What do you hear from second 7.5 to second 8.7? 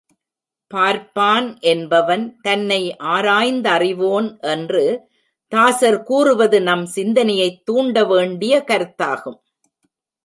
தூண்ட வேண்டிய